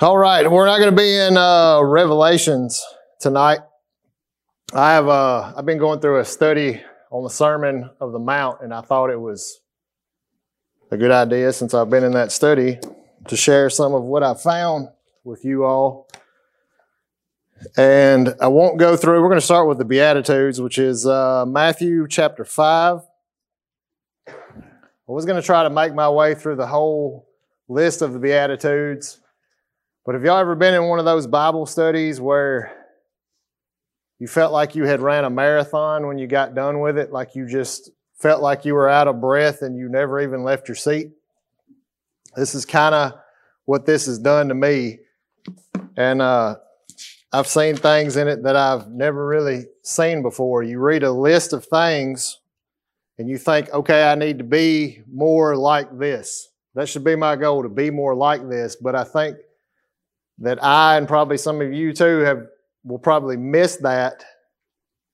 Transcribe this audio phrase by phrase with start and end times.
[0.00, 2.80] All right, we're not going to be in uh, Revelations
[3.18, 3.58] tonight.
[4.72, 8.60] I have uh, I've been going through a study on the Sermon of the Mount,
[8.62, 9.60] and I thought it was
[10.92, 12.78] a good idea since I've been in that study
[13.26, 14.86] to share some of what I found
[15.24, 16.08] with you all.
[17.76, 19.20] And I won't go through.
[19.20, 23.00] We're going to start with the Beatitudes, which is uh, Matthew chapter five.
[24.28, 24.32] I
[25.08, 27.28] was going to try to make my way through the whole
[27.66, 29.18] list of the Beatitudes.
[30.08, 32.74] But have y'all ever been in one of those Bible studies where
[34.18, 37.34] you felt like you had ran a marathon when you got done with it, like
[37.34, 40.76] you just felt like you were out of breath and you never even left your
[40.76, 41.10] seat?
[42.36, 43.20] This is kind of
[43.66, 45.00] what this has done to me.
[45.98, 46.56] And uh,
[47.30, 50.62] I've seen things in it that I've never really seen before.
[50.62, 52.40] You read a list of things
[53.18, 56.48] and you think, okay, I need to be more like this.
[56.74, 58.74] That should be my goal to be more like this.
[58.74, 59.36] But I think
[60.38, 62.46] that I and probably some of you too have
[62.84, 64.24] will probably miss that.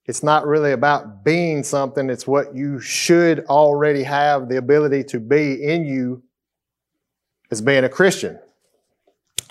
[0.06, 5.20] It's not really about being something, it's what you should already have the ability to
[5.20, 6.22] be in you
[7.50, 8.38] as being a Christian.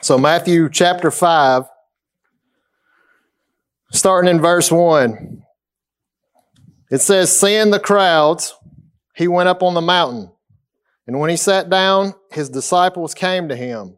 [0.01, 1.63] So, Matthew chapter 5,
[3.91, 5.43] starting in verse 1,
[6.91, 8.53] it says, Seeing the crowds,
[9.15, 10.31] he went up on the mountain.
[11.07, 13.97] And when he sat down, his disciples came to him.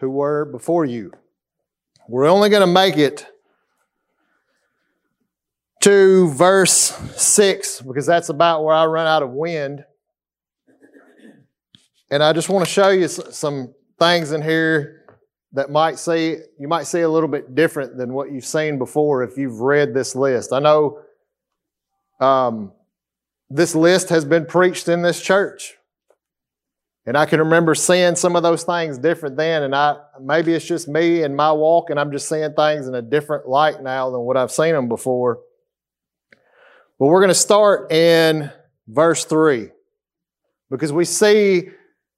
[0.00, 1.12] who were before you.
[2.08, 3.26] We're only going to make it
[5.80, 6.72] to verse
[7.16, 9.84] 6 because that's about where I run out of wind.
[12.10, 15.04] And I just want to show you some things in here
[15.52, 19.22] that might see you might see a little bit different than what you've seen before
[19.22, 20.52] if you've read this list.
[20.52, 21.02] I know
[22.20, 22.72] um,
[23.48, 25.76] this list has been preached in this church
[27.06, 30.66] and I can remember seeing some of those things different then, and I maybe it's
[30.66, 34.10] just me and my walk, and I'm just seeing things in a different light now
[34.10, 35.40] than what I've seen them before.
[36.98, 38.50] But we're going to start in
[38.86, 39.70] verse 3
[40.70, 41.70] because we see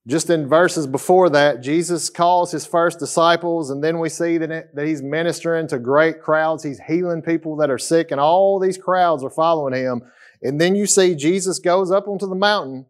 [0.08, 4.74] just in verses before that, Jesus calls his first disciples, and then we see that,
[4.74, 6.64] that he's ministering to great crowds.
[6.64, 10.02] He's healing people that are sick, and all these crowds are following him.
[10.42, 12.86] And then you see Jesus goes up onto the mountain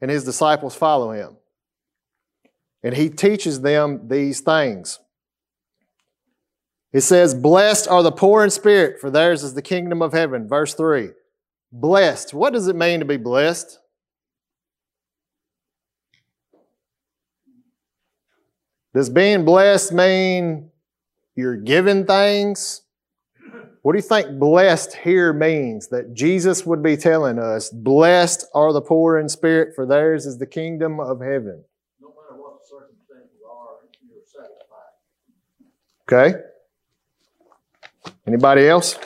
[0.00, 1.36] and his disciples follow him.
[2.82, 4.98] And he teaches them these things.
[6.92, 10.48] It says, Blessed are the poor in spirit, for theirs is the kingdom of heaven.
[10.48, 11.10] Verse 3.
[11.72, 12.34] Blessed.
[12.34, 13.78] What does it mean to be blessed?
[18.92, 20.70] Does being blessed mean
[21.36, 22.82] you're given things?
[23.82, 25.88] What do you think blessed here means?
[25.88, 30.38] That Jesus would be telling us, blessed are the poor in spirit, for theirs is
[30.38, 31.64] the kingdom of heaven.
[32.00, 33.76] No matter what the circumstances are,
[34.06, 34.92] you're satisfied.
[36.12, 36.40] Okay?
[38.26, 38.98] Anybody else?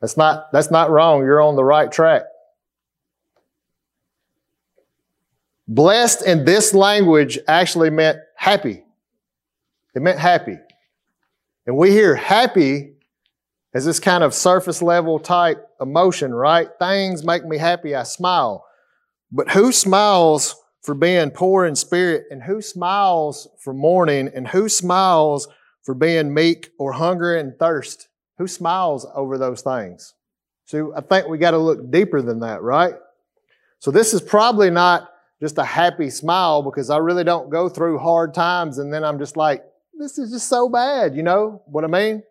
[0.00, 1.20] That's not, that's not wrong.
[1.20, 2.22] You're on the right track.
[5.68, 8.84] Blessed in this language actually meant happy.
[9.94, 10.58] It meant happy.
[11.66, 12.92] And we hear happy
[13.74, 16.68] as this kind of surface level type emotion, right?
[16.78, 18.64] Things make me happy, I smile.
[19.32, 22.26] But who smiles for being poor in spirit?
[22.30, 24.30] And who smiles for mourning?
[24.34, 25.48] And who smiles
[25.82, 28.08] for being meek or hunger and thirst?
[28.38, 30.14] Who smiles over those things?
[30.66, 32.94] So I think we got to look deeper than that, right?
[33.80, 35.10] So this is probably not
[35.40, 39.18] just a happy smile because I really don't go through hard times and then I'm
[39.18, 39.64] just like,
[39.98, 42.22] this is just so bad, you know what I mean?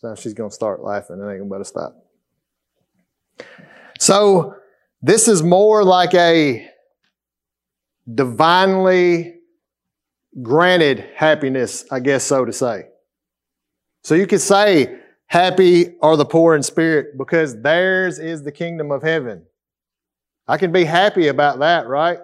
[0.00, 1.96] So she's going to start laughing and I ain't going to better stop.
[3.98, 4.56] So
[5.02, 6.68] this is more like a
[8.12, 9.36] divinely
[10.42, 12.88] granted happiness, I guess so to say.
[14.02, 18.90] So you could say, happy are the poor in spirit because theirs is the kingdom
[18.90, 19.44] of heaven.
[20.46, 22.18] I can be happy about that, right?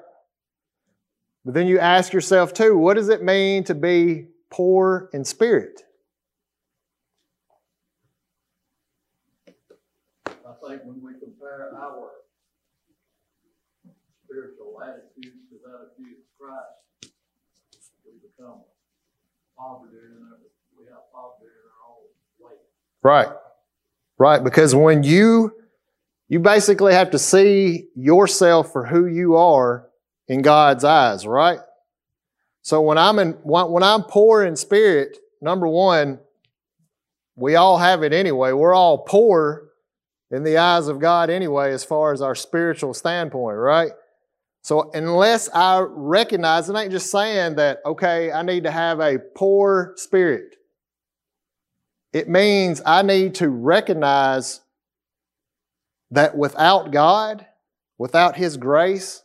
[1.50, 5.82] But then you ask yourself too, what does it mean to be poor in spirit?
[10.28, 10.30] I
[10.64, 12.10] think when we compare our
[14.24, 17.14] spiritual attitude to attitude of Christ,
[18.06, 18.60] we become
[19.58, 20.38] poverty in our,
[20.78, 22.06] we have poverty in our own
[22.38, 22.58] way.
[23.02, 23.36] Right.
[24.18, 24.44] Right.
[24.44, 25.52] Because when you,
[26.28, 29.89] you basically have to see yourself for who you are
[30.30, 31.58] in God's eyes, right?
[32.62, 36.20] So when I'm in, when I'm poor in spirit, number one,
[37.34, 38.52] we all have it anyway.
[38.52, 39.70] We're all poor
[40.30, 43.90] in the eyes of God anyway, as far as our spiritual standpoint, right?
[44.62, 49.18] So unless I recognize, it ain't just saying that, okay, I need to have a
[49.18, 50.54] poor spirit.
[52.12, 54.60] It means I need to recognize
[56.12, 57.46] that without God,
[57.98, 59.24] without His grace,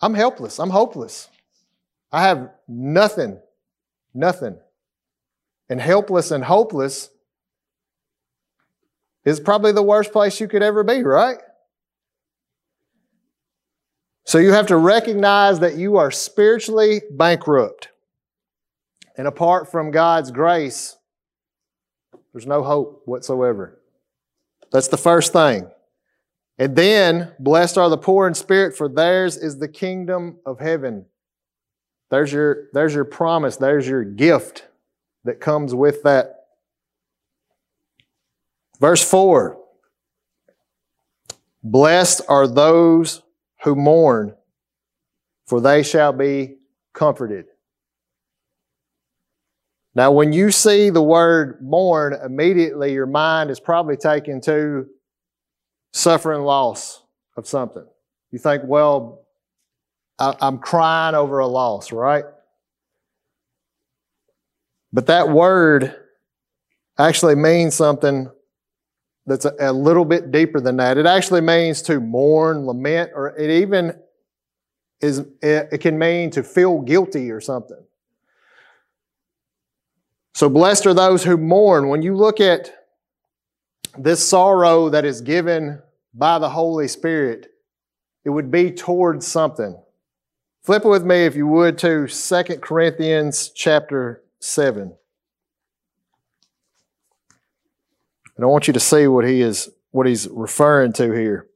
[0.00, 0.58] I'm helpless.
[0.58, 1.28] I'm hopeless.
[2.12, 3.38] I have nothing,
[4.14, 4.58] nothing.
[5.68, 7.10] And helpless and hopeless
[9.24, 11.38] is probably the worst place you could ever be, right?
[14.24, 17.88] So you have to recognize that you are spiritually bankrupt.
[19.16, 20.96] And apart from God's grace,
[22.32, 23.80] there's no hope whatsoever.
[24.72, 25.70] That's the first thing.
[26.60, 31.06] And then, blessed are the poor in spirit, for theirs is the kingdom of heaven.
[32.10, 34.68] There's your, there's your promise, there's your gift
[35.24, 36.48] that comes with that.
[38.78, 39.58] Verse 4
[41.62, 43.22] Blessed are those
[43.62, 44.34] who mourn,
[45.46, 46.56] for they shall be
[46.92, 47.46] comforted.
[49.94, 54.86] Now, when you see the word mourn, immediately your mind is probably taken to
[55.92, 57.02] suffering loss
[57.36, 57.84] of something.
[58.30, 59.22] You think, well,
[60.18, 62.24] I'm crying over a loss, right?
[64.92, 65.94] But that word
[66.98, 68.30] actually means something
[69.26, 70.98] that's a, a, little bit deeper than that.
[70.98, 73.94] It actually means to mourn, lament, or it even
[75.00, 77.82] is, it, it can mean to feel guilty or something.
[80.34, 81.88] So blessed are those who mourn.
[81.88, 82.79] When you look at
[83.98, 85.80] this sorrow that is given
[86.14, 87.48] by the Holy Spirit,
[88.24, 89.80] it would be towards something.
[90.62, 94.94] Flip it with me, if you would, to 2 Corinthians chapter 7.
[98.36, 101.48] And I want you to see what he is what he's referring to here.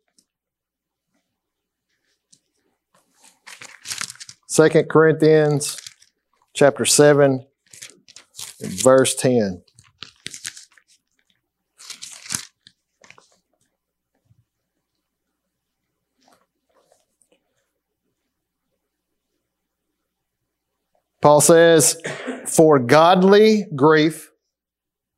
[4.48, 5.76] 2 Corinthians
[6.52, 7.44] chapter 7
[8.60, 9.63] verse 10.
[21.24, 21.96] Paul says,
[22.44, 24.30] For godly grief,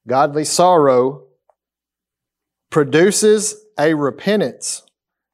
[0.06, 1.24] godly sorrow,
[2.70, 4.84] produces a repentance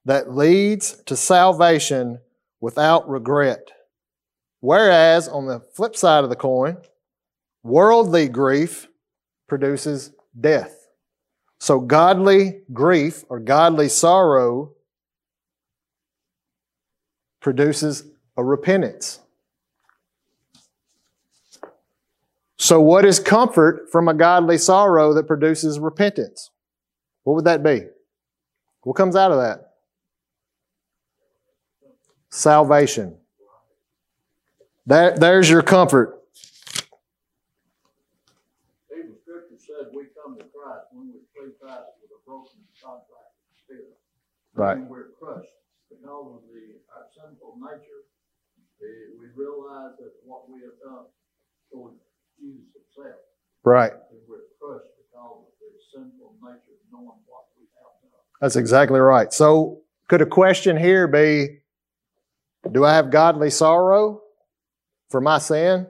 [0.06, 2.20] that leads to salvation
[2.62, 3.70] without regret.
[4.60, 6.78] Whereas, on the flip side of the coin,
[7.62, 8.88] worldly grief
[9.50, 10.88] produces death.
[11.60, 14.72] So, godly grief or godly sorrow
[17.42, 18.04] produces
[18.38, 19.18] a repentance.
[22.62, 26.52] So, what is comfort from a godly sorrow that produces repentance?
[27.24, 27.88] What would that be?
[28.82, 29.72] What comes out of that?
[32.30, 33.16] Salvation.
[34.86, 36.22] That, there's your comfort.
[38.96, 43.42] Even Scripture said we come to Christ when we flee Christ with a broken contract
[43.58, 43.98] spirit.
[44.54, 44.78] Right.
[44.78, 45.50] When we're crushed
[45.90, 48.06] because of the, our sinful nature,
[48.78, 51.10] we, we realize that what we have done
[51.66, 51.98] towards
[52.42, 53.16] Jesus himself.
[53.64, 53.92] Right.
[53.92, 58.20] And we're crushed because of the sinful nature knowing what we have done.
[58.40, 59.32] That's exactly right.
[59.32, 61.60] So, could a question here be
[62.70, 64.22] Do I have godly sorrow
[65.10, 65.86] for my sin?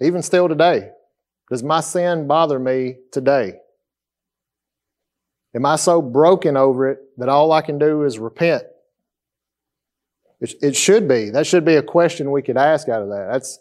[0.00, 0.90] Even still today.
[1.48, 3.54] Does my sin bother me today?
[5.54, 8.64] Am I so broken over it that all I can do is repent?
[10.40, 11.30] It, it should be.
[11.30, 13.28] That should be a question we could ask out of that.
[13.30, 13.58] That's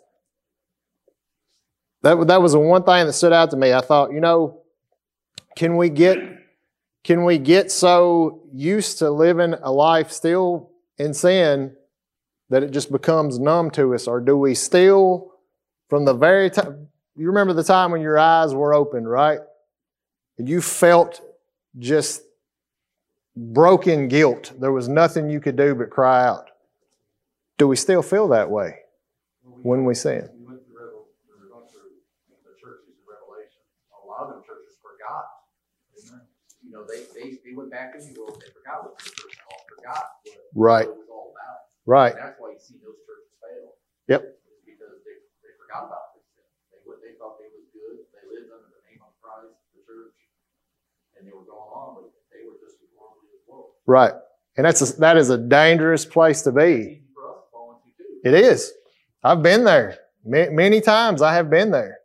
[2.01, 3.73] that, that was the one thing that stood out to me.
[3.73, 4.61] I thought, you know,
[5.55, 6.17] can we get
[7.03, 11.75] can we get so used to living a life still in sin
[12.49, 15.31] that it just becomes numb to us, or do we still,
[15.89, 19.39] from the very time, you remember the time when your eyes were open, right?
[20.37, 21.21] And you felt
[21.79, 22.21] just
[23.35, 24.51] broken guilt.
[24.59, 26.49] There was nothing you could do but cry out.
[27.57, 28.79] Do we still feel that way
[29.61, 30.27] when we sin?
[30.37, 31.07] We went through, Revel-
[31.39, 31.95] we went through
[32.27, 33.61] the churches in Revelation,
[33.95, 35.25] a lot of them churches forgot.
[35.95, 36.27] Amen.
[36.63, 36.83] you know,
[37.51, 40.87] they, went back in the world, they forgot what the church all forgot what Right.
[40.87, 41.67] it was all about.
[41.85, 42.15] Right.
[42.15, 43.75] And that's why you see those churches fail.
[44.07, 44.21] Yep.
[44.63, 46.23] Because they, they forgot about this.
[46.71, 50.15] They, they thought they was good, they lived under the name of Christ, the church,
[51.19, 53.75] and they were going on, but they were just as worldly as well.
[53.83, 54.15] Right.
[54.55, 57.03] And that's a, that is a dangerous place to be.
[57.03, 58.23] easy for us to fall into too.
[58.23, 58.71] It is.
[59.23, 61.21] I've been there Ma- many times.
[61.21, 61.99] I have been there,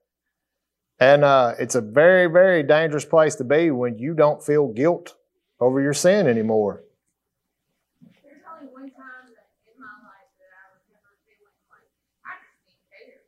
[1.00, 5.14] and uh, it's a very, very dangerous place to be when you don't feel guilt
[5.60, 6.84] over your sin anymore.
[8.20, 11.88] There's only one time that in my life that I was never feeling like
[12.28, 13.24] I just didn't care.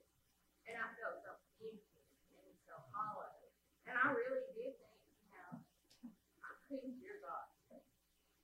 [0.68, 1.32] And I felt so
[1.64, 2.04] empty
[2.36, 3.32] and so hollow.
[3.88, 5.64] And I really did think, you know,
[6.44, 7.48] I couldn't hear God.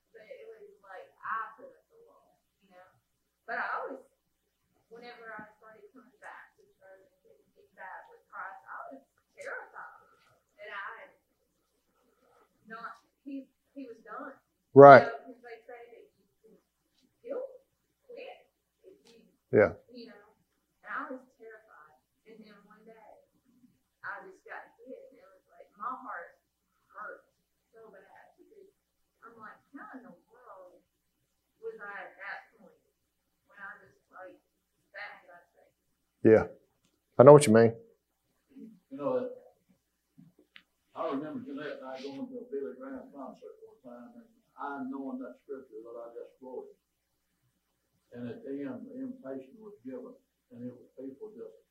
[0.09, 2.89] But it was like I put up the wall, you know.
[3.45, 4.01] But I always,
[4.89, 9.05] whenever I started coming back, to started getting get back with Christ, I was
[9.37, 10.01] terrified
[10.57, 11.13] that I had
[12.65, 12.97] not,
[13.75, 14.31] he, he was done.
[14.73, 15.03] Right.
[15.03, 16.55] You know, 'cause they say that you
[17.21, 17.43] can
[18.07, 18.39] quit,
[18.95, 19.21] if.
[19.51, 19.71] Yeah.
[19.91, 20.23] You know,
[20.83, 21.95] and I was terrified,
[22.27, 23.11] and then one day,
[24.03, 26.39] I just got hit, and it was like, my heart
[26.91, 27.27] hurt
[27.71, 28.71] so bad, because
[29.23, 30.79] I'm like, how in the world
[31.63, 32.75] was I at that point,
[33.47, 34.35] when I just like,
[34.95, 35.75] that got saved?
[36.23, 36.45] Yeah.
[37.17, 37.71] I know what you mean.
[38.91, 39.29] You know,
[40.95, 44.81] I remember Jeanette and I going to a Billy Graham concert one time, and I
[44.89, 46.73] knowing that scripture that I just quoted.
[48.17, 50.17] And at the end, the invitation was given,
[50.49, 51.61] and it was people just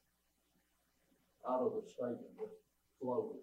[1.43, 2.55] out of the stadium, just
[3.03, 3.43] flowed.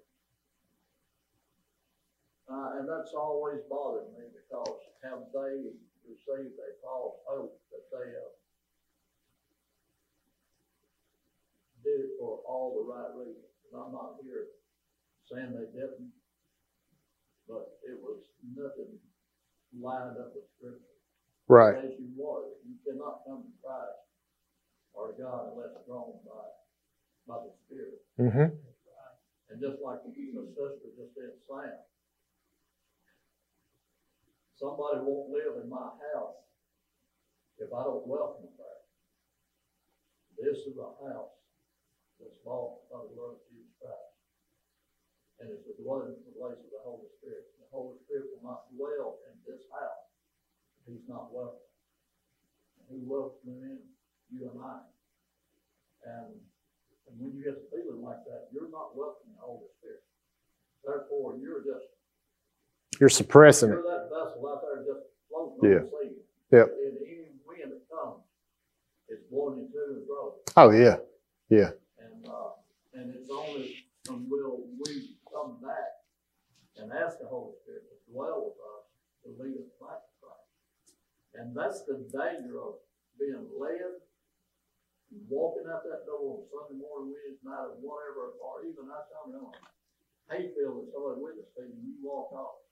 [2.48, 5.72] Uh, and that's always bothered me because have they
[6.04, 8.36] received a false hope that they have
[11.84, 13.56] did it for all the right reasons.
[13.72, 14.52] And I'm not here
[15.32, 16.12] saying they didn't,
[17.48, 18.98] but it was nothing
[19.78, 20.98] lined up with scripture.
[21.48, 21.78] Right.
[21.78, 24.02] As you was, you cannot come to Christ
[24.94, 26.48] or God unless drawn by,
[27.28, 28.02] by the Spirit.
[28.20, 28.56] Mm-hmm.
[29.52, 31.76] And just like the sister just said, Sam,
[34.56, 36.40] somebody won't live in my house
[37.60, 38.80] if I don't welcome them.
[40.40, 41.36] This is a house
[42.16, 44.16] that's bought by the Lord Jesus Christ.
[45.44, 47.52] And it's the dwelling place of the Holy Spirit.
[47.72, 50.04] Holy Spirit will not dwell in this house
[50.84, 51.64] if he's not welcome.
[52.78, 53.80] And he welcomes in
[54.32, 54.80] you and I.
[56.06, 56.36] And
[57.08, 60.04] and when you get a feeling like that, you're not welcoming the Holy Spirit.
[60.86, 61.88] Therefore, you're just,
[63.00, 63.86] You're suppressing you're it.
[63.86, 65.78] that vessel out there just floating Yeah.
[65.78, 66.16] on the sea.
[66.52, 66.68] Yep.
[66.72, 68.24] And any wind that comes,
[69.10, 70.36] it's blowing you to and fro.
[70.58, 70.98] Oh yeah.
[71.50, 71.72] yeah.
[72.00, 72.56] And, uh,
[72.94, 73.76] and it's only
[74.08, 76.00] when will we come back
[76.78, 77.54] and ask the Holy
[78.12, 78.84] dwell with us,
[79.24, 80.52] to lead us back to Christ.
[81.40, 82.84] And that's the danger of
[83.16, 84.04] being led,
[85.32, 89.36] walking out that door on Sunday morning, Wednesday night, or whatever, or even that time
[89.40, 89.56] on
[90.32, 92.64] Hayfield, that somebody witnessed to you, you walk off.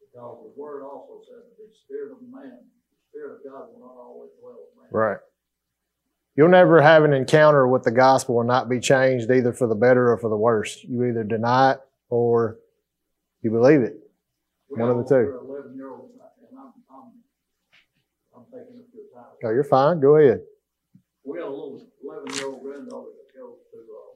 [0.00, 3.80] Because the word also says that the spirit of man, the spirit of God will
[3.84, 4.88] not always dwell with man.
[4.92, 5.20] Right.
[6.36, 9.74] You'll never have an encounter with the gospel and not be changed either for the
[9.74, 10.78] better or for the worse.
[10.84, 12.58] You either deny it or
[13.42, 14.07] you believe it.
[14.68, 15.32] We One of the two.
[15.40, 17.08] Eleven year and I'm, I'm,
[18.36, 19.32] I'm taking up your time.
[19.44, 20.00] Oh, you're fine.
[20.00, 20.40] Go ahead.
[21.24, 24.12] We got a little eleven year old granddaughter that goes to, uh,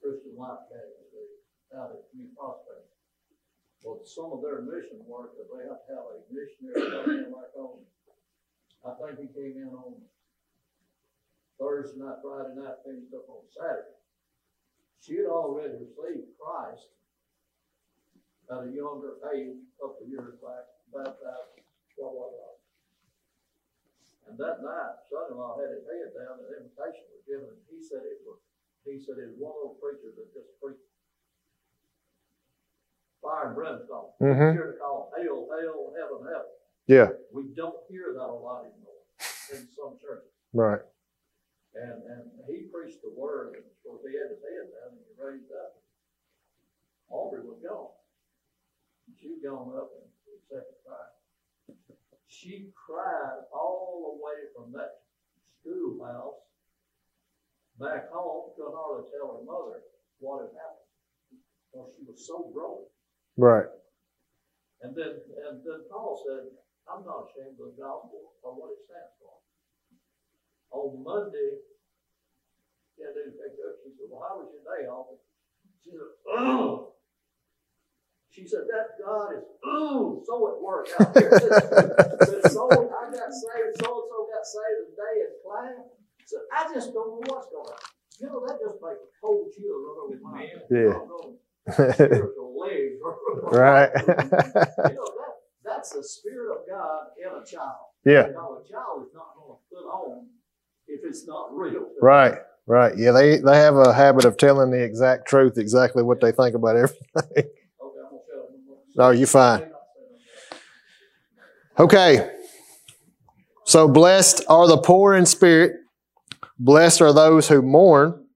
[0.00, 1.08] Christian Life Academy
[1.76, 2.88] out at New Prospect.
[3.84, 7.32] Well, some of their mission work, that they have to have a missionary come in
[7.32, 7.84] like on,
[8.84, 10.00] I think he came in on
[11.60, 13.96] Thursday night, Friday night, finished up on Saturday.
[15.00, 16.90] She had already received Christ
[18.48, 21.60] at a younger age, a couple of years back, baptized,
[21.96, 22.56] blah, blah, blah.
[24.28, 27.80] And that night, son-in-law had his head down, and an invitation was given, and he
[27.80, 28.40] said it was,
[28.84, 30.84] he said it was one of those preachers that just preached
[33.20, 34.12] fire and brimstone.
[34.20, 34.52] Mm-hmm.
[34.56, 36.52] Here to call hell, hell, heaven, heaven.
[36.88, 37.08] Yeah.
[37.32, 39.04] We don't hear that a lot anymore
[39.52, 40.32] in some churches.
[40.52, 40.80] Right.
[41.76, 45.04] And, and he preached the word, and of course, he had his head down, and
[45.04, 45.76] he raised up.
[47.12, 47.92] Aubrey was gone.
[49.20, 50.06] She'd gone up and
[50.38, 51.18] accepted Christ.
[52.26, 55.02] she cried all the way from that
[55.58, 56.38] schoolhouse
[57.78, 59.82] back home, could hardly tell her mother
[60.18, 60.90] what had happened.
[61.70, 62.90] Because she was so broken.
[63.38, 63.70] Right.
[64.82, 66.50] And then, and then Paul said,
[66.86, 69.34] I'm not ashamed of the gospel or what it stands for.
[70.70, 71.62] On Monday,
[72.98, 75.18] yeah, dude, picked up, she said, well, how was your day, Alvin?
[75.82, 76.77] She said, oh.
[78.48, 81.36] Said, that God is, ooh, so it worked out here.
[81.38, 85.84] Said, so, I got saved, so-and-so got saved today in class.
[86.24, 87.78] Said, I just don't know what's going on.
[88.20, 90.98] You know, that just makes a cold chill run over my Yeah.
[91.94, 92.96] spiritual legs.
[93.52, 93.90] right.
[93.94, 97.76] You know, that, that's the spirit of God in a child.
[98.04, 98.26] yeah.
[98.28, 100.26] You know, a child is not gonna put on
[100.86, 101.90] if it's not real.
[102.00, 102.34] Right.
[102.66, 102.96] Right.
[102.98, 103.12] Yeah.
[103.12, 106.76] They they have a habit of telling the exact truth, exactly what they think about
[106.76, 106.98] everything.
[107.80, 108.48] Okay, I'm gonna shut
[108.98, 109.62] No, you're fine.
[111.78, 112.34] Okay.
[113.64, 115.76] So blessed are the poor in spirit.
[116.58, 118.26] Blessed are those who mourn.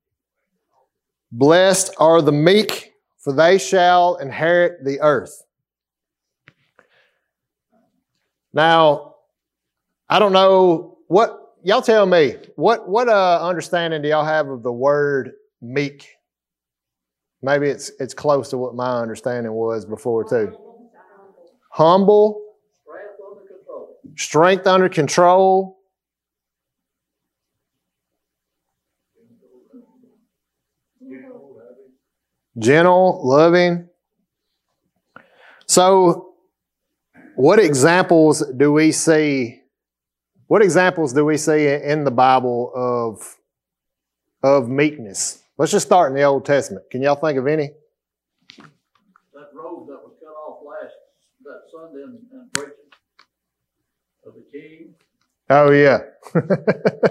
[1.33, 5.42] Blessed are the meek, for they shall inherit the earth.
[8.52, 9.16] Now,
[10.09, 12.37] I don't know what y'all tell me.
[12.54, 16.09] What what uh, understanding do y'all have of the word meek?
[17.42, 20.56] Maybe it's it's close to what my understanding was before too.
[21.70, 22.40] Humble,
[24.16, 25.78] Strength under control.
[32.58, 33.88] gentle, loving.
[35.66, 36.34] So,
[37.37, 39.61] what examples do we see?
[40.46, 43.37] What examples do we see in the Bible of
[44.42, 45.41] of meekness?
[45.62, 46.87] Let's just start in the Old Testament.
[46.90, 47.71] Can y'all think of any?
[48.59, 50.92] That robe that was cut off last,
[51.45, 52.73] that Sunday in, in preaching
[54.26, 54.95] of the king.
[55.49, 56.00] Oh yeah.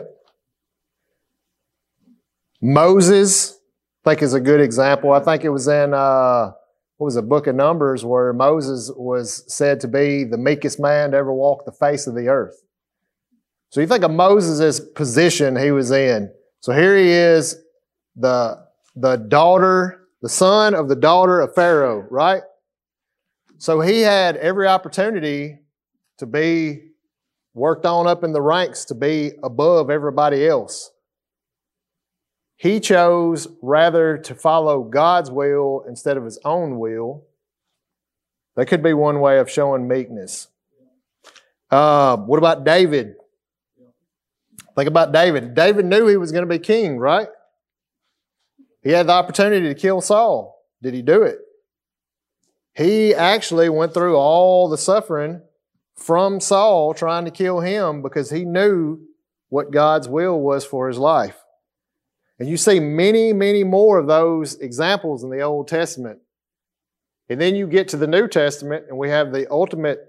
[2.61, 3.57] Moses,
[4.05, 5.13] I think is a good example.
[5.13, 6.51] I think it was in uh,
[6.97, 11.11] what was the book of Numbers where Moses was said to be the meekest man
[11.11, 12.61] to ever walk the face of the earth.
[13.69, 16.33] So you think of Moses' position he was in.
[16.59, 17.55] So here he is,
[18.15, 22.43] the the daughter, the son of the daughter of Pharaoh, right?
[23.57, 25.59] So he had every opportunity
[26.17, 26.91] to be
[27.53, 30.91] worked on up in the ranks to be above everybody else.
[32.55, 37.25] He chose rather to follow God's will instead of his own will.
[38.55, 40.47] That could be one way of showing meekness.
[41.69, 43.15] Uh, what about David?
[44.75, 45.55] Think about David.
[45.55, 47.27] David knew he was going to be king, right?
[48.81, 50.65] He had the opportunity to kill Saul.
[50.81, 51.39] Did he do it?
[52.73, 55.41] He actually went through all the suffering
[55.95, 58.99] from Saul trying to kill him because he knew
[59.49, 61.37] what God's will was for his life.
[62.39, 66.19] And you see many, many more of those examples in the Old Testament.
[67.29, 69.99] And then you get to the New Testament, and we have the ultimate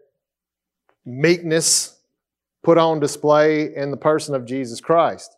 [1.05, 2.01] meekness
[2.63, 5.37] put on display in the person of Jesus Christ.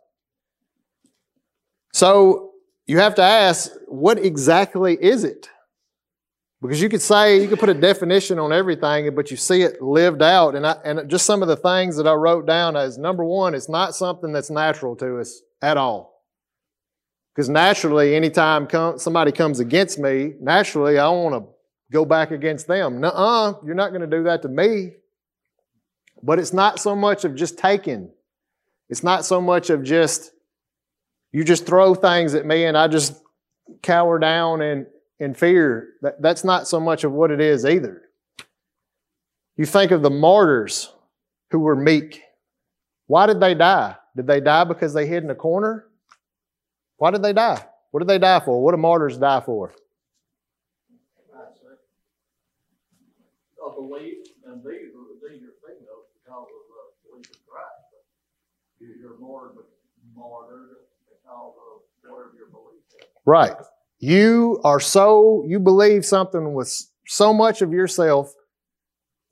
[1.93, 2.54] So
[2.87, 5.49] you have to ask, what exactly is it?
[6.61, 9.83] Because you could say, you could put a definition on everything, but you see it
[9.83, 10.55] lived out.
[10.55, 13.55] And, I, and just some of the things that I wrote down as number one,
[13.55, 16.23] it's not something that's natural to us at all.
[17.35, 21.51] Because naturally, anytime come, somebody comes against me, naturally, I want to
[21.93, 23.01] go back against them.
[23.01, 24.93] Nuh-uh, you're not going to do that to me.
[26.23, 28.11] But it's not so much of just taking.
[28.89, 30.31] It's not so much of just,
[31.35, 33.21] you just throw things at me and I just
[33.83, 34.87] cower down and,
[35.19, 35.95] in fear.
[36.01, 38.03] That, that's not so much of what it is either.
[39.57, 40.93] You think of the martyrs
[41.51, 42.23] who were meek.
[43.09, 43.97] Why did they die?
[44.15, 45.89] Did they die because they hid in a corner?
[46.99, 47.67] Why did they die?
[47.91, 48.63] What did they die for?
[48.63, 49.75] What do martyrs die for?
[53.67, 55.51] A belief, and these are, these are of the belief in
[59.01, 59.65] You're martyred,
[60.15, 60.85] martyred
[61.25, 63.14] because of whatever your belief is.
[63.25, 63.57] Right.
[63.99, 66.75] You are so, you believe something with
[67.07, 68.35] so much of yourself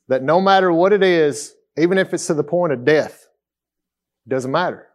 [0.09, 3.27] that no matter what it is, even if it's to the point of death,
[4.27, 4.89] it doesn't matter.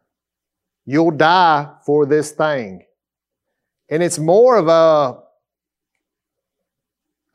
[0.86, 2.86] You'll die for this thing.
[3.90, 5.20] And it's more of a,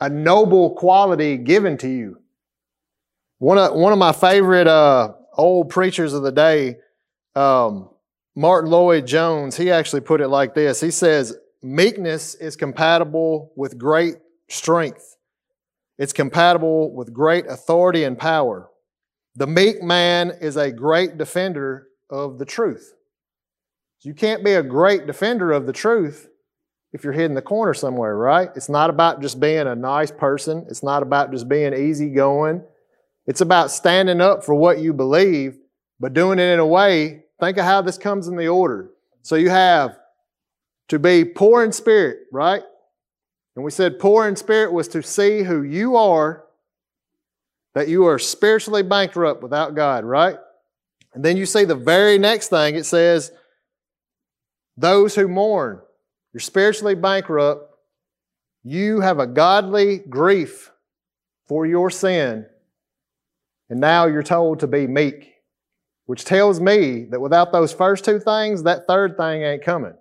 [0.00, 2.18] a noble quality given to you.
[3.38, 6.78] One of, one of my favorite uh, old preachers of the day,
[7.34, 7.88] um,
[8.34, 10.80] Martyn Lloyd-Jones, he actually put it like this.
[10.80, 14.16] He says, Meekness is compatible with great
[14.48, 15.16] strength.
[15.98, 18.68] It's compatible with great authority and power.
[19.36, 22.94] The meek man is a great defender of the truth.
[24.00, 26.28] You can't be a great defender of the truth
[26.92, 28.50] if you're hidden in the corner somewhere, right?
[28.56, 30.66] It's not about just being a nice person.
[30.68, 32.64] It's not about just being easygoing.
[33.26, 35.56] It's about standing up for what you believe,
[36.00, 37.24] but doing it in a way.
[37.38, 38.90] Think of how this comes in the order.
[39.22, 39.96] So you have
[40.88, 42.62] to be poor in spirit, right?
[43.56, 46.44] And we said poor in spirit was to see who you are,
[47.74, 50.36] that you are spiritually bankrupt without God, right?
[51.14, 53.32] And then you see the very next thing it says,
[54.76, 55.80] those who mourn.
[56.32, 57.74] You're spiritually bankrupt.
[58.64, 60.70] You have a godly grief
[61.46, 62.46] for your sin.
[63.68, 65.32] And now you're told to be meek,
[66.06, 69.94] which tells me that without those first two things, that third thing ain't coming.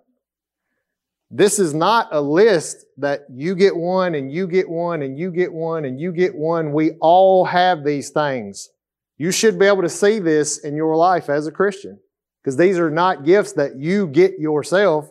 [1.34, 5.32] This is not a list that you get one and you get one and you
[5.32, 6.74] get one and you get one.
[6.74, 8.70] We all have these things.
[9.18, 12.00] You should be able to see this in your life as a Christian
[12.44, 15.10] because these are not gifts that you get yourself.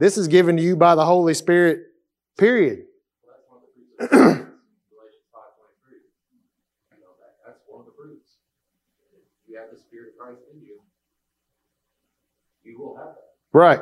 [0.00, 1.82] This is given to you by the Holy Spirit,
[2.36, 2.86] period.
[13.52, 13.80] Right.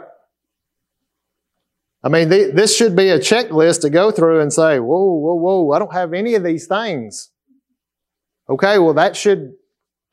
[2.02, 5.34] I mean, th- this should be a checklist to go through and say, whoa, whoa,
[5.34, 7.30] whoa, I don't have any of these things.
[8.48, 9.52] Okay, well, that should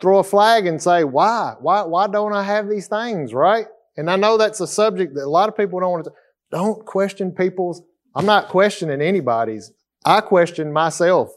[0.01, 1.55] throw a flag and say, why?
[1.59, 3.67] Why, why don't I have these things, right?
[3.95, 6.11] And I know that's a subject that a lot of people don't want to,
[6.51, 7.81] don't question people's,
[8.13, 9.71] I'm not questioning anybody's.
[10.05, 11.31] I question myself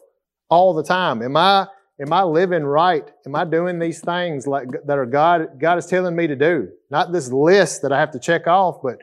[0.48, 1.22] all the time.
[1.22, 1.68] Am I,
[2.00, 3.10] am I living right?
[3.24, 6.68] Am I doing these things like that are God, God is telling me to do?
[6.90, 8.98] Not this list that I have to check off, but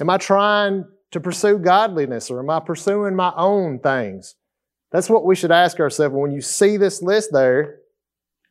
[0.00, 4.34] am I trying to pursue godliness or am I pursuing my own things?
[4.90, 6.14] That's what we should ask ourselves.
[6.14, 7.78] When you see this list there,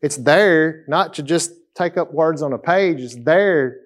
[0.02, 3.00] it's there not to just take up words on a page.
[3.00, 3.78] It's there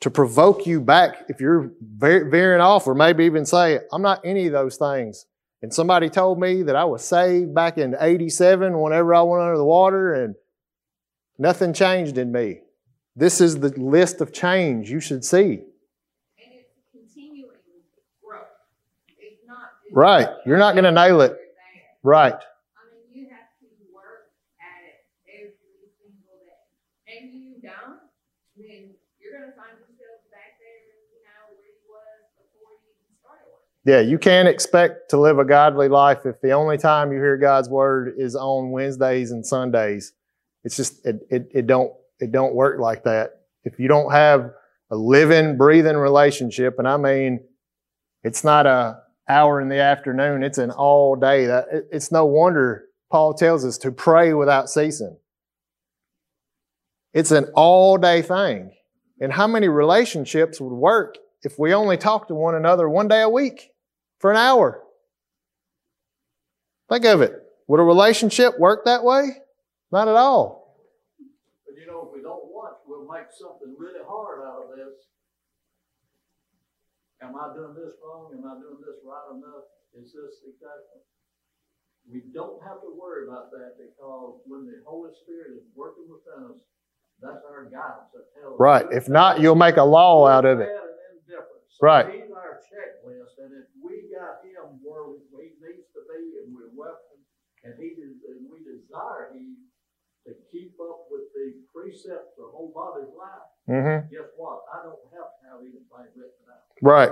[0.00, 4.46] to provoke you back if you're veering off or maybe even say, I'm not any
[4.46, 5.26] of those things.
[5.62, 9.56] And somebody told me that I was saved back in 87 whenever I went under
[9.56, 10.34] the water and
[11.38, 12.60] nothing changed in me.
[13.14, 15.38] This is the list of change you should see.
[15.38, 17.48] And it's continuing
[18.22, 18.42] growth.
[19.18, 19.70] It's not.
[19.82, 20.28] just- Right.
[20.44, 21.38] You're not gonna nail it.
[22.02, 22.34] Right.
[22.34, 24.28] I mean, you have to work
[24.60, 25.56] at it every
[25.96, 27.16] single day.
[27.16, 28.04] And you don't,
[28.58, 30.84] then you're gonna find yourself back there,
[31.16, 33.88] you know, where you was before you even started working.
[33.88, 37.38] Yeah, you can't expect to live a godly life if the only time you hear
[37.38, 40.12] God's word is on Wednesdays and Sundays.
[40.62, 43.30] It's just it it, it don't it don't work like that.
[43.64, 44.50] If you don't have
[44.90, 47.40] a living, breathing relationship, and I mean,
[48.22, 51.46] it's not a hour in the afternoon; it's an all day.
[51.46, 55.16] That it's no wonder Paul tells us to pray without ceasing.
[57.12, 58.72] It's an all day thing.
[59.20, 63.22] And how many relationships would work if we only talk to one another one day
[63.22, 63.70] a week
[64.18, 64.82] for an hour?
[66.90, 67.32] Think of it.
[67.68, 69.30] Would a relationship work that way?
[69.90, 70.76] Not at all.
[71.66, 74.94] But you know, if we don't watch, we'll make something really hard out of this.
[77.22, 78.28] Am I doing this wrong?
[78.36, 79.64] Am I doing this right enough?
[79.96, 81.00] Is this exactly?
[82.06, 86.52] We don't have to worry about that because when the Holy Spirit is working within
[86.54, 86.60] us,
[87.18, 88.12] that's our guidance.
[88.12, 88.86] That tells us- Right.
[88.92, 90.68] If not, you'll make a law out of it.
[90.68, 91.64] Bad and indifferent.
[91.72, 92.06] So Right.
[92.14, 96.70] He's our checklist, and if we got him where he needs to be, and we're
[96.76, 97.24] welcome,
[97.64, 99.56] and he is, and we desire he
[100.26, 104.14] to keep up with the precepts of whole body's life, Mm-hmm.
[104.14, 104.62] guess what?
[104.72, 105.82] I don't have to have anything
[106.14, 106.65] written out.
[106.82, 107.10] Right.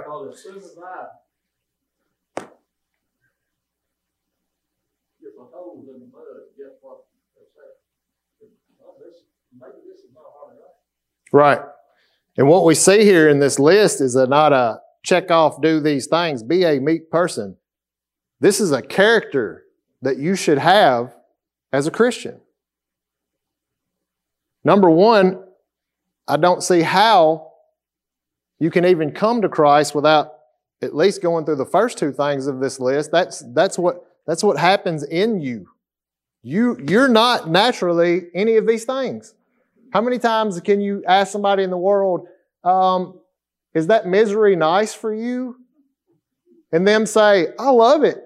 [11.32, 11.60] Right.
[12.36, 15.80] And what we see here in this list is a, not a check off, do
[15.80, 17.56] these things, be a meek person.
[18.40, 19.64] This is a character
[20.02, 21.14] that you should have
[21.72, 22.40] as a Christian.
[24.62, 25.42] Number one,
[26.28, 27.53] I don't see how
[28.58, 30.34] you can even come to Christ without
[30.82, 33.10] at least going through the first two things of this list.
[33.10, 35.68] That's, that's, what, that's what happens in you.
[36.42, 39.34] You, you're not naturally any of these things.
[39.92, 42.26] How many times can you ask somebody in the world,
[42.64, 43.20] um,
[43.74, 45.56] is that misery nice for you?
[46.72, 48.22] And them say, I love it.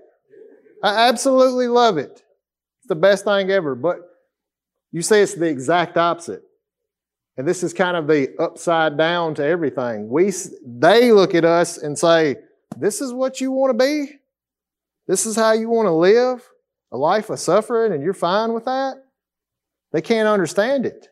[0.82, 2.22] I absolutely love it.
[2.78, 3.74] It's the best thing ever.
[3.74, 4.00] But
[4.90, 6.42] you say it's the exact opposite.
[7.38, 10.08] And this is kind of the upside down to everything.
[10.08, 10.32] We,
[10.66, 12.34] they look at us and say,
[12.76, 14.18] this is what you want to be?
[15.06, 16.46] This is how you want to live?
[16.90, 19.04] A life of suffering and you're fine with that?
[19.92, 21.08] They can't understand it.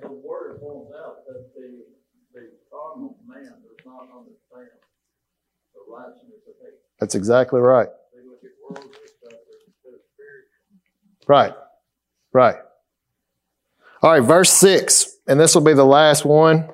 [0.00, 1.82] The word points out that the,
[2.32, 4.70] the carnal man does not understand
[5.74, 6.78] the righteousness of faith.
[7.00, 7.88] That's exactly right.
[8.14, 9.32] They look at worldly stuff
[9.66, 11.26] instead of spiritual.
[11.26, 11.54] Right.
[12.32, 12.56] Right.
[14.02, 16.68] All right, verse 6, and this will be the last one.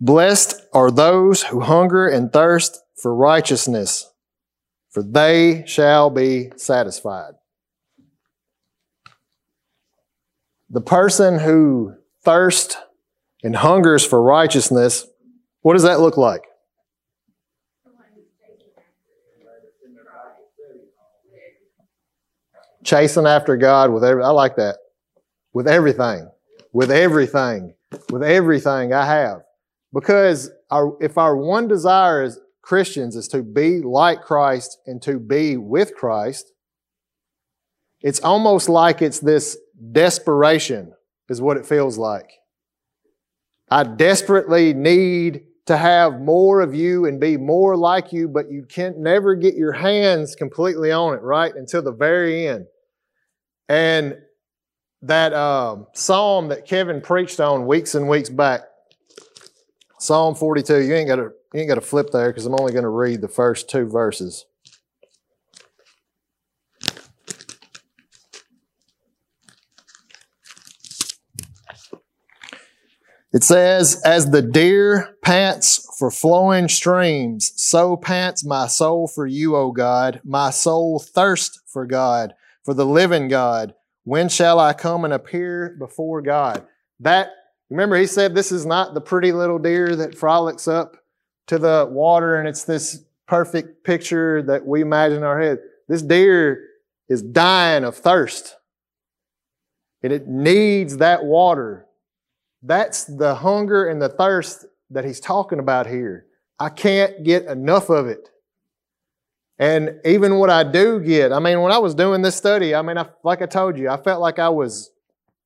[0.00, 4.10] Blessed are those who hunger and thirst for righteousness,
[4.88, 7.34] for they shall be satisfied.
[10.70, 12.78] The person who thirsts
[13.42, 15.06] and hungers for righteousness,
[15.60, 16.44] what does that look like?
[22.86, 24.76] Chasing after God with every, I like that.
[25.52, 26.30] With everything.
[26.72, 27.74] With everything.
[28.10, 29.42] With everything I have.
[29.92, 35.18] Because our, if our one desire as Christians is to be like Christ and to
[35.18, 36.52] be with Christ,
[38.00, 39.56] it's almost like it's this
[39.92, 40.92] desperation
[41.28, 42.30] is what it feels like.
[43.70, 48.64] I desperately need to have more of you and be more like you, but you
[48.64, 51.52] can't never get your hands completely on it, right?
[51.54, 52.66] Until the very end.
[53.68, 54.18] And
[55.02, 58.62] that um, psalm that Kevin preached on weeks and weeks back,
[59.98, 60.82] Psalm 42.
[60.82, 62.88] You ain't got to you ain't got to flip there because I'm only going to
[62.88, 64.44] read the first two verses.
[73.32, 79.56] It says, As the deer pants for flowing streams, so pants my soul for you,
[79.56, 80.20] O God.
[80.24, 82.34] My soul thirsts for God
[82.66, 83.74] for the living God.
[84.04, 86.66] When shall I come and appear before God?
[87.00, 87.30] That,
[87.70, 90.96] remember, he said this is not the pretty little deer that frolics up
[91.46, 95.60] to the water and it's this perfect picture that we imagine in our head.
[95.88, 96.64] This deer
[97.08, 98.56] is dying of thirst.
[100.02, 101.86] And it needs that water.
[102.62, 106.26] That's the hunger and the thirst that he's talking about here.
[106.58, 108.28] I can't get enough of it.
[109.58, 112.82] And even what I do get, I mean, when I was doing this study, I
[112.82, 114.90] mean, I, like I told you, I felt like I was,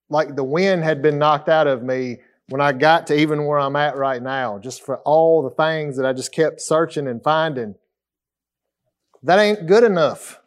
[0.08, 2.18] like the wind had been knocked out of me
[2.48, 5.96] when I got to even where I'm at right now, just for all the things
[5.96, 7.76] that I just kept searching and finding.
[9.22, 10.40] That ain't good enough.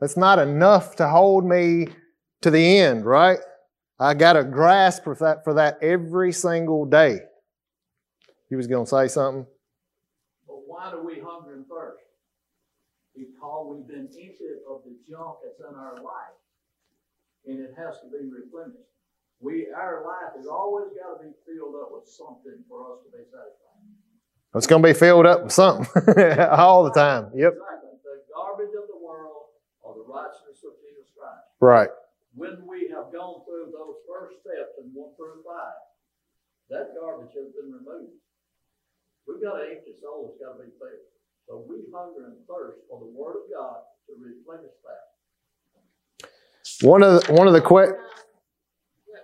[0.00, 1.88] That's not enough to hold me
[2.40, 3.38] to the end, right?
[4.00, 7.18] I got to grasp for that, for that every single day.
[8.48, 9.46] He was going to say something?
[10.46, 11.47] But why do we hunger?
[13.48, 16.36] Because we've been emptied of the junk that's in our life.
[17.48, 18.92] And it has to be replenished.
[19.40, 23.08] We, our life has always got to be filled up with something for us to
[23.08, 23.88] be satisfied.
[24.52, 25.88] It's going to be filled up with something
[26.60, 27.32] all the time.
[27.32, 27.56] Yep.
[27.56, 27.96] Exactly.
[28.04, 31.48] The garbage of the world or the righteousness of Jesus Christ.
[31.64, 31.92] Right.
[32.36, 35.80] When we have gone through those first steps in one through five,
[36.68, 38.20] that garbage has been removed.
[39.24, 41.17] We've got an empty soul that's got to be filled.
[41.48, 45.08] So we hunger and thirst for the Word of God to replenish that.
[46.84, 47.96] One of the, one of the que- What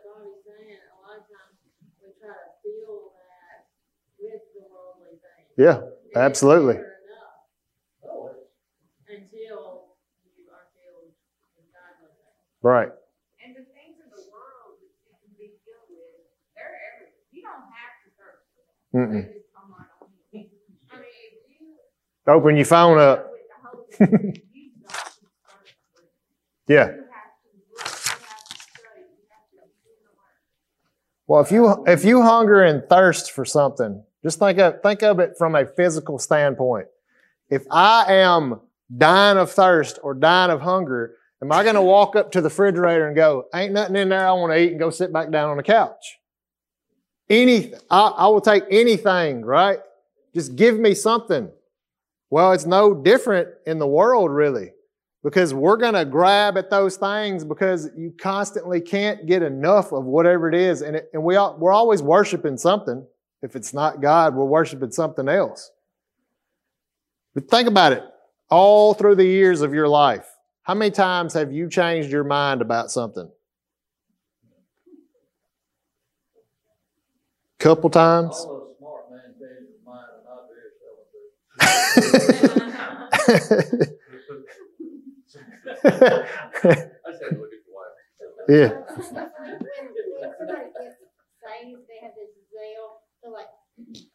[0.00, 1.60] Bobby's saying, a lot of times
[2.00, 3.68] we try to fill that
[4.16, 5.52] with the worldly things.
[5.60, 5.84] Yeah,
[6.16, 6.80] absolutely.
[6.80, 9.92] never enough it's Until
[10.24, 11.12] you are filled
[11.60, 12.40] with godly things.
[12.64, 12.88] right.
[13.44, 16.24] And the things of the world that you can be filled with,
[16.56, 17.20] they're everywhere.
[17.36, 19.12] You don't have to search for them.
[19.12, 19.28] Mm-mm.
[19.28, 20.48] They just come right on you.
[20.88, 21.76] I mean, if you
[22.26, 23.30] Open your phone up.
[26.66, 26.92] Yeah.
[31.26, 35.20] Well, if you if you hunger and thirst for something, just think of think of
[35.20, 36.86] it from a physical standpoint.
[37.50, 38.60] If I am
[38.94, 42.48] dying of thirst or dying of hunger, am I going to walk up to the
[42.48, 45.30] refrigerator and go, "Ain't nothing in there I want to eat," and go sit back
[45.30, 46.18] down on the couch?
[47.30, 49.78] Any, I, I will take anything, right?
[50.34, 51.50] Just give me something.
[52.34, 54.72] Well, it's no different in the world, really,
[55.22, 60.02] because we're going to grab at those things because you constantly can't get enough of
[60.02, 60.82] whatever it is.
[60.82, 63.06] And, it, and we all, we're always worshiping something.
[63.42, 65.70] If it's not God, we're worshiping something else.
[67.34, 68.02] But think about it.
[68.50, 70.26] All through the years of your life,
[70.64, 73.30] how many times have you changed your mind about something?
[77.60, 78.44] Couple times?
[93.32, 93.46] Like,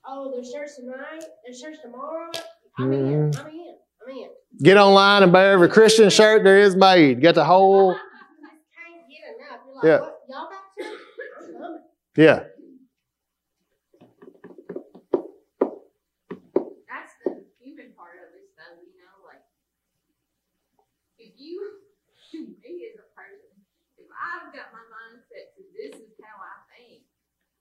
[0.08, 2.32] oh, there's church tonight, there's church tomorrow,
[2.78, 4.30] I'm in, I'm in, I'm in.
[4.62, 7.22] Get online and buy every Christian shirt there is made.
[7.22, 8.04] Get the whole, Can't
[9.10, 9.62] get enough.
[9.66, 10.00] You're like, Yeah.
[10.00, 10.20] what?
[10.30, 11.00] Y'all got church?
[11.40, 11.84] I'm coming.
[12.18, 12.40] yeah.
[16.88, 19.44] That's the human part of this though, you know, like
[21.18, 21.60] if you
[22.32, 23.52] to me as a person,
[23.98, 27.04] if I've got my mindset to this is how I think,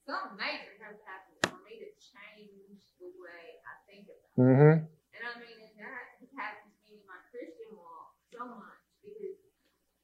[0.09, 4.41] something major has to happen for me to change the way I think about it.
[4.41, 4.77] Mm-hmm.
[4.89, 8.81] And I mean, and that has happened to me in my Christian walk so much
[9.05, 9.37] because,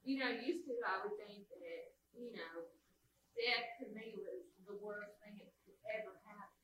[0.04, 2.68] you know, used to I would think that, you know,
[3.32, 6.60] death to me was the worst thing that could ever happen.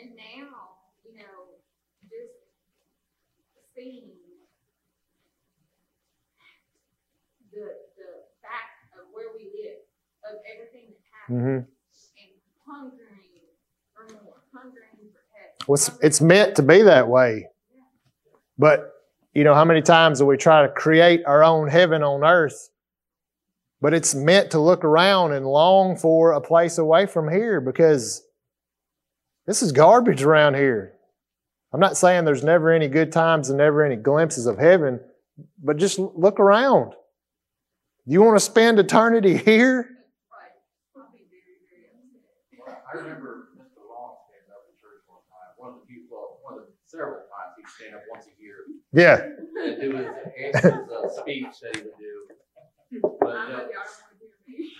[0.00, 1.60] And now, you know,
[2.08, 2.32] just
[3.76, 4.16] seeing
[7.52, 7.66] the
[8.00, 8.10] the
[8.42, 9.84] fact of where we live,
[10.26, 11.62] of everything that happens, Mm-hmm.
[12.18, 12.32] and
[12.66, 13.46] hungering
[13.94, 15.53] for more, hungering for heaven.
[15.68, 17.46] It's, it's meant to be that way.
[18.58, 18.90] But,
[19.32, 22.68] you know, how many times do we try to create our own heaven on earth?
[23.80, 28.22] But it's meant to look around and long for a place away from here because
[29.46, 30.94] this is garbage around here.
[31.72, 35.00] I'm not saying there's never any good times and never any glimpses of heaven,
[35.62, 36.94] but just look around.
[38.06, 39.90] Do You want to spend eternity here?
[40.30, 40.54] Right.
[40.96, 42.22] I'll be very, very upset.
[42.62, 43.82] Well, I remember Mr.
[43.90, 46.72] Long standing up in church one time, one of the few, well, one of the
[46.86, 49.18] several times he'd stand up once a year Yeah.
[49.20, 52.14] and do his, his uh, speech that he would do.
[53.20, 54.70] But, I you know know, y'all don't want to hear me.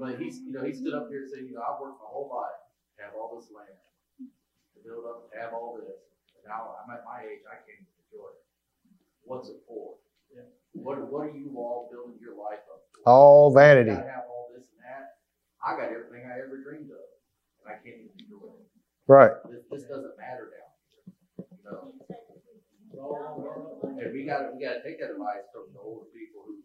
[0.00, 2.10] but he's, you know, he stood up here and said, you know, I've worked my
[2.10, 2.58] whole life
[2.98, 3.78] to have all this land,
[4.18, 6.02] to build up, to have all this.
[6.34, 8.42] And now I'm at my age, I can't even enjoy it.
[9.22, 9.94] What's it for?
[10.34, 10.42] Yeah.
[10.74, 13.06] What, what are you all building your life up for?
[13.06, 13.94] All vanity.
[13.94, 15.22] I have all this and that.
[15.62, 17.06] I got everything I ever dreamed of,
[17.62, 18.66] and I can't even enjoy it.
[19.06, 19.30] Right.
[19.50, 20.68] This, this doesn't matter now.
[21.38, 22.77] You know, It's all on earth.
[22.92, 26.64] And we gotta, we gotta take that advice from the older people who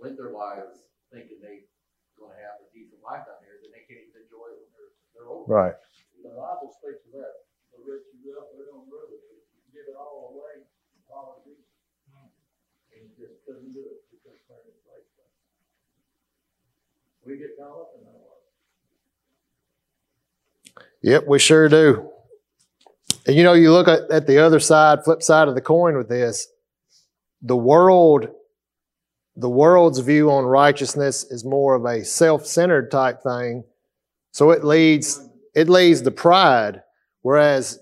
[0.00, 1.68] went their lives thinking they
[2.16, 4.92] gonna have a decent life down here, then they can't even enjoy it when they're,
[5.16, 5.48] they're older.
[5.48, 5.76] Right.
[6.20, 9.24] The Bible speaks of that, the rich you up, they're gonna rule it,
[9.72, 10.64] give it all away,
[11.08, 11.56] all of it.
[12.92, 15.32] And you just couldn't do it, because turn it like that.
[17.24, 18.44] We get caught up in that one.
[21.00, 22.12] Yep, we sure do.
[23.26, 25.96] And you know, you look at, at the other side, flip side of the coin
[25.96, 26.48] with this,
[27.42, 28.28] the world,
[29.36, 33.64] the world's view on righteousness is more of a self-centered type thing.
[34.32, 36.82] So it leads, it leads to pride,
[37.22, 37.78] whereas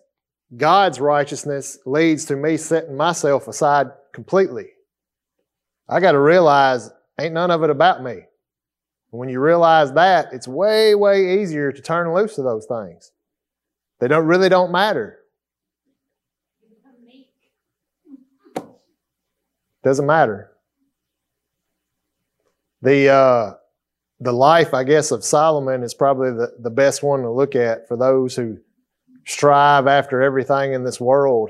[0.56, 4.68] God's righteousness leads to me setting myself aside completely.
[5.88, 8.22] I got to realize ain't none of it about me.
[9.10, 13.12] When you realize that, it's way, way easier to turn loose of those things.
[14.00, 15.18] They don't really don't matter.
[16.62, 17.30] You become meek.
[19.88, 20.50] Doesn't matter.
[22.82, 23.54] The uh,
[24.20, 27.88] the life, I guess, of Solomon is probably the, the best one to look at
[27.88, 28.58] for those who
[29.24, 31.48] strive after everything in this world.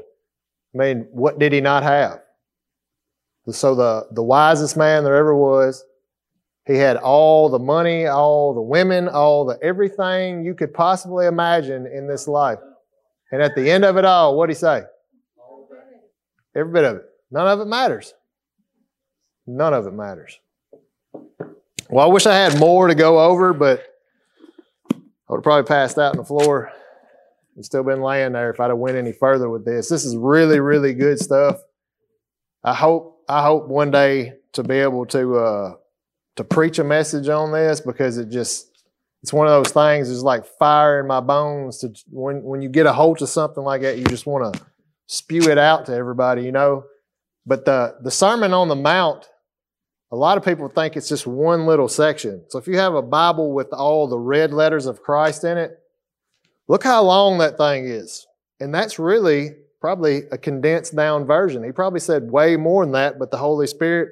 [0.73, 2.21] I mean, what did he not have?
[3.51, 5.85] So the, the wisest man there ever was,
[6.65, 11.89] he had all the money, all the women, all the everything you could possibly imagine
[11.89, 12.61] in this life.
[13.33, 14.85] And at the end of it all, what'd he say?
[16.55, 17.03] Every bit of it.
[17.31, 18.15] None of it matters.
[19.49, 20.39] None of it matters.
[21.89, 23.83] Well, I wish I had more to go over, but
[24.93, 24.97] I
[25.31, 26.71] would have probably passed out on the floor
[27.57, 29.89] and still been laying there if I'd have went any further with this.
[29.89, 31.57] This is really, really good stuff.
[32.63, 35.75] I hope I hope one day to be able to uh,
[36.37, 38.69] to preach a message on this because it just
[39.23, 40.11] it's one of those things.
[40.11, 41.79] It's like fire in my bones.
[41.79, 44.61] To when when you get a hold of something like that, you just want to
[45.07, 46.85] spew it out to everybody, you know.
[47.47, 49.27] But the the Sermon on the Mount,
[50.11, 52.43] a lot of people think it's just one little section.
[52.49, 55.79] So if you have a Bible with all the red letters of Christ in it,
[56.67, 58.27] look how long that thing is.
[58.61, 61.63] And that's really probably a condensed down version.
[61.63, 64.11] He probably said way more than that, but the Holy Spirit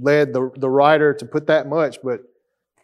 [0.00, 2.20] led the, the writer to put that much, but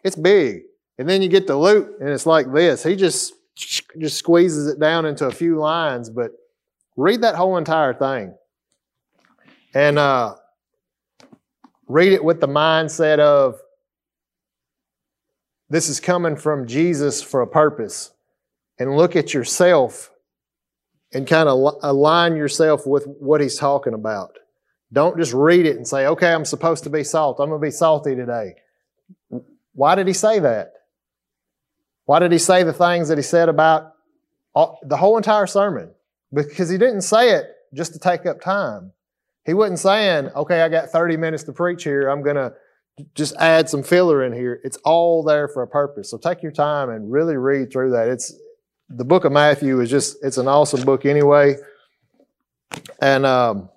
[0.03, 0.63] it's big.
[0.97, 2.83] And then you get to Luke and it's like this.
[2.83, 6.31] He just just squeezes it down into a few lines, but
[6.95, 8.33] read that whole entire thing.
[9.73, 10.35] And uh,
[11.89, 13.59] read it with the mindset of
[15.69, 18.11] this is coming from Jesus for a purpose.
[18.77, 20.09] And look at yourself
[21.11, 24.37] and kind of align yourself with what he's talking about.
[24.93, 27.39] Don't just read it and say, okay, I'm supposed to be salt.
[27.39, 28.55] I'm going to be salty today.
[29.73, 30.73] Why did he say that?
[32.05, 33.93] Why did he say the things that he said about
[34.55, 35.91] all, the whole entire sermon?
[36.33, 38.93] Because he didn't say it just to take up time.
[39.49, 42.07] He wasn't saying, okay, I got 30 minutes to preach here.
[42.07, 42.53] I'm going to
[43.15, 44.61] just add some filler in here.
[44.63, 46.11] It's all there for a purpose.
[46.11, 48.09] So take your time and really read through that.
[48.09, 48.31] It's
[48.89, 51.55] the book of Matthew is just, it's an awesome book anyway.
[53.01, 53.69] And, um,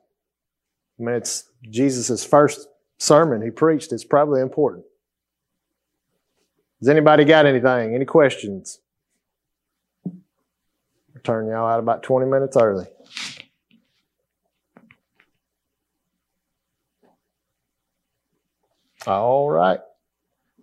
[1.00, 2.68] I mean, it's Jesus' first
[2.98, 3.94] sermon he preached.
[3.94, 4.84] It's probably important.
[6.80, 7.94] Has anybody got anything?
[7.94, 8.78] Any questions?
[11.24, 12.88] Turn y'all out about 20 minutes early.
[19.07, 19.80] All right.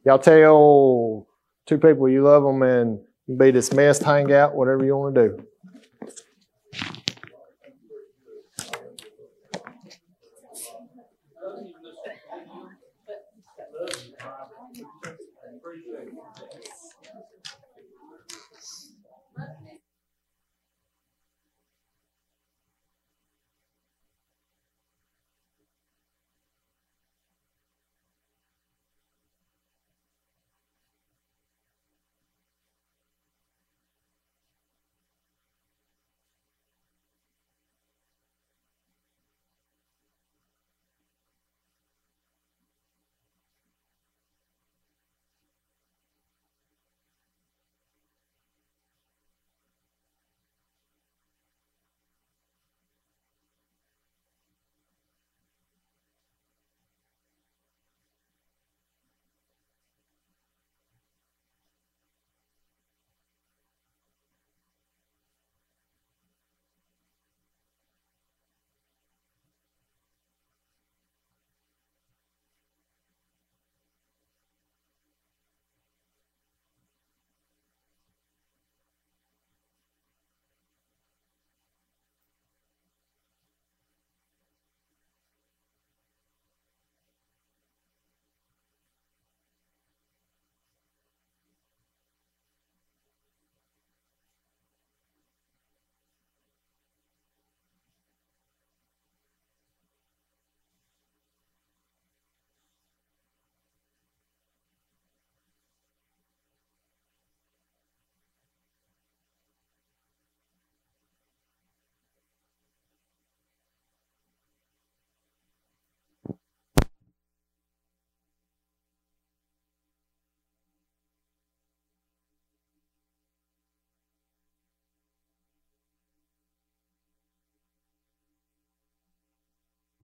[0.05, 1.27] Y'all tell
[1.65, 2.99] two people you love them and
[3.37, 5.45] be dismissed, hang out, whatever you want to do.